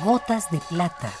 [0.00, 1.12] Gotas de plata.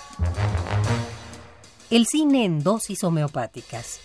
[1.90, 4.00] El cine en dosis homeopáticas.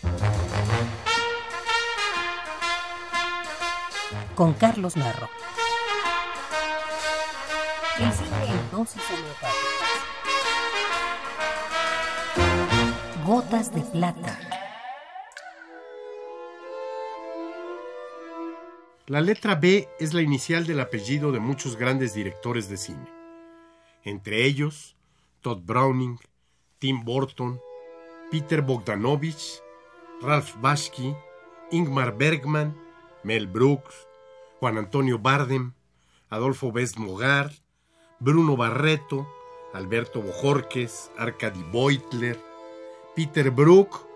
[4.35, 5.29] Con Carlos Narro.
[7.97, 9.77] El cine en dosis homeopáticas.
[13.25, 14.39] Gotas de plata.
[19.07, 23.07] La letra B es la inicial del apellido de muchos grandes directores de cine,
[24.03, 24.95] entre ellos
[25.41, 26.19] Todd Browning,
[26.79, 27.59] Tim Burton,
[28.31, 29.61] Peter Bogdanovich,
[30.21, 31.15] Ralph Bashki,
[31.71, 32.75] Ingmar Bergman,
[33.23, 34.07] Mel Brooks,
[34.59, 35.73] Juan Antonio Bardem,
[36.29, 37.51] Adolfo Best Mogar,
[38.19, 39.27] Bruno Barreto,
[39.73, 42.39] Alberto Bojorques, Arkady Beutler,
[43.15, 44.07] Peter Brook,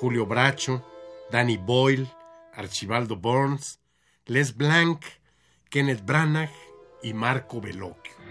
[0.00, 0.82] Julio Bracho,
[1.30, 2.08] Danny Boyle,
[2.54, 3.78] Archibaldo Burns,
[4.26, 5.04] Les Blanc,
[5.70, 6.52] Kenneth Branagh
[7.02, 8.21] y Marco Bellocchio.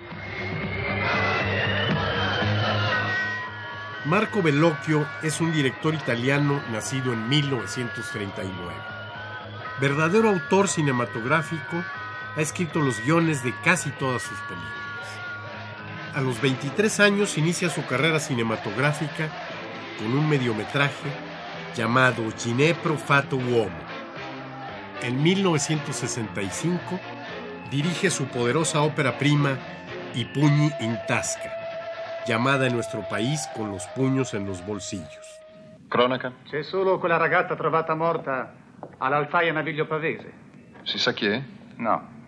[4.06, 8.52] Marco Bellocchio es un director italiano nacido en 1939.
[9.80, 11.84] Verdadero autor cinematográfico,
[12.36, 14.72] ha escrito los guiones de casi todas sus películas.
[16.16, 19.30] A los 23 años inicia su carrera cinematográfica
[20.00, 21.10] con un mediometraje
[21.76, 23.92] llamado Ginepro Fato Uomo
[25.02, 27.00] en 1965
[27.70, 29.58] dirige su poderosa ópera prima
[30.14, 30.28] I
[30.82, 31.50] in tasca,
[32.26, 35.40] llamada en nuestro país con los puños en los bolsillos.
[35.88, 36.32] Cronaca?
[36.50, 38.54] C'è solo quella ragazza trovata morta
[38.98, 40.32] all'Alfaia Naviglio Pavese.
[40.84, 41.42] Si sa chi è?
[41.78, 42.20] No.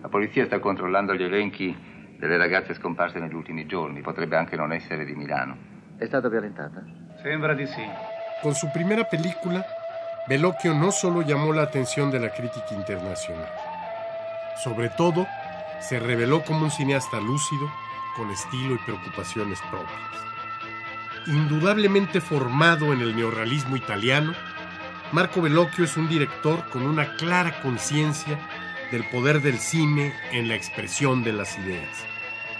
[0.00, 1.76] La polizia sta controllando gli elenchi
[2.18, 4.00] delle ragazze scomparse negli ultimi giorni.
[4.00, 5.56] Potrebbe anche non essere di Milano.
[5.96, 6.82] È stata violentata?
[7.22, 7.82] Sembra di sì.
[8.40, 9.64] Con su primera película,
[10.26, 13.48] Bellocchio no solo llamó la atención de la crítica internacional,
[14.62, 15.26] sobre todo
[15.80, 17.68] se reveló como un cineasta lúcido,
[18.16, 19.98] con estilo y preocupaciones propias.
[21.26, 24.34] Indudablemente formado en el neorrealismo italiano,
[25.12, 28.38] Marco Bellocchio es un director con una clara conciencia
[28.90, 32.04] del poder del cine en la expresión de las ideas,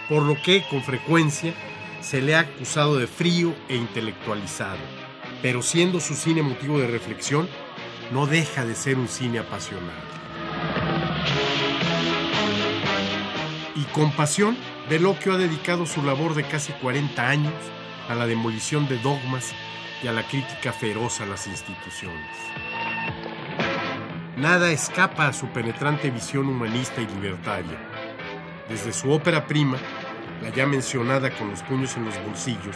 [0.07, 1.53] por lo que con frecuencia
[2.01, 4.79] se le ha acusado de frío e intelectualizado,
[5.41, 7.47] pero siendo su cine motivo de reflexión,
[8.11, 10.13] no deja de ser un cine apasionado.
[13.75, 14.57] Y con pasión,
[14.93, 17.55] Bellocchio ha dedicado su labor de casi 40 años
[18.07, 19.51] a la demolición de dogmas
[20.03, 22.29] y a la crítica feroz a las instituciones.
[24.37, 27.79] Nada escapa a su penetrante visión humanista y libertaria.
[28.69, 29.79] Desde su ópera prima,
[30.43, 32.75] la ya mencionada con los puños en los bolsillos,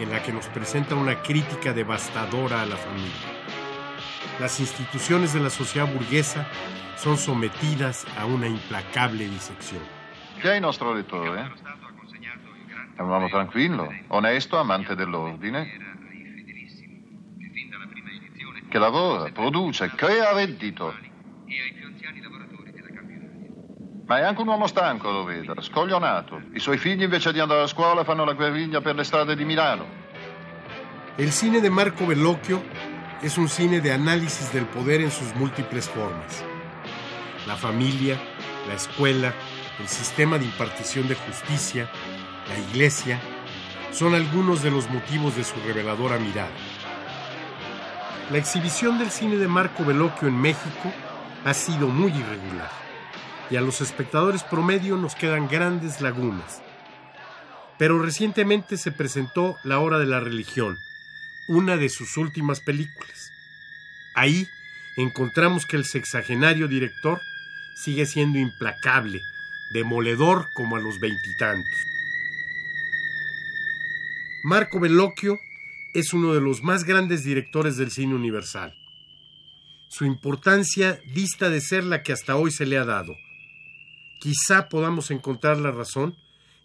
[0.00, 3.12] en la que nos presenta una crítica devastadora a la familia.
[4.40, 6.48] Las instituciones de la sociedad burguesa
[6.96, 9.95] son sometidas a una implacable disección.
[10.38, 11.52] Chi è il nostro lettore?
[12.94, 15.66] È un uomo tranquillo, onesto, amante dell'ordine,
[18.68, 20.94] che lavora, produce, crea reddito.
[24.06, 26.40] Ma è anche un uomo stanco, lo vedo, scoglionato.
[26.52, 29.44] I suoi figli invece di andare a scuola fanno la guerriglia per le strade di
[29.44, 30.04] Milano.
[31.16, 32.62] El cine de Marco Bellocchio
[33.22, 36.44] es un cine de análisis del poder en sus múltiples formas.
[37.46, 38.16] La familia,
[38.68, 39.32] la escuela,
[39.80, 41.90] el sistema de impartición de justicia,
[42.48, 43.20] la iglesia,
[43.92, 46.50] son algunos de los motivos de su reveladora mirada.
[48.30, 50.92] La exhibición del cine de Marco Bellocchio en México
[51.44, 52.70] ha sido muy irregular
[53.50, 56.62] y a los espectadores promedio nos quedan grandes lagunas.
[57.78, 60.78] Pero recientemente se presentó La Hora de la Religión,
[61.48, 63.30] una de sus últimas películas.
[64.14, 64.48] Ahí
[64.96, 67.20] encontramos que el sexagenario director
[67.76, 69.22] sigue siendo implacable,
[69.72, 71.74] demoledor como a los veintitantos.
[74.42, 75.38] Marco Bellocchio
[75.94, 78.74] es uno de los más grandes directores del cine universal.
[79.88, 83.14] Su importancia dista de ser la que hasta hoy se le ha dado.
[84.20, 86.16] Quizá podamos encontrar la razón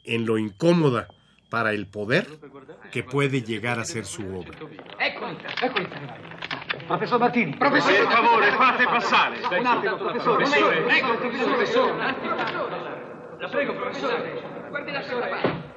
[0.04, 1.08] en lo incómoda
[1.50, 2.28] para el poder
[2.92, 4.58] que puede llegar a ser su obra.
[5.00, 5.88] Eccoli, eccoli.
[6.88, 7.54] Professor Martini.
[7.56, 9.38] Professore, per favore, fate passare.
[9.60, 10.46] Un attimo, professore.
[10.46, 11.98] Professore, Ecco, professore.
[11.98, 13.01] La
[13.50, 14.42] prego, professore.
[14.70, 15.70] Guardi la signora qua.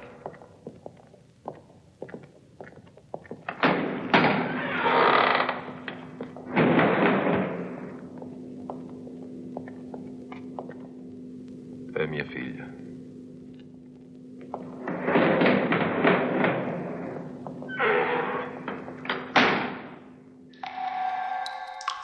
[11.93, 12.73] È mia figlia.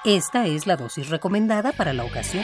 [0.04, 2.44] Esta es la dosis recomendada para la ocasión.